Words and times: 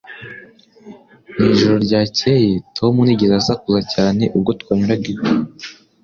Mu 1.37 1.43
ijoro 1.53 1.75
ryakeye, 1.85 2.51
Tom 2.77 2.93
ntiyigeze 3.03 3.35
asakuza 3.37 3.81
cyane 3.93 4.23
ubwo 4.37 4.51
twanyuraga 4.61 5.07
iwe. 5.13 5.25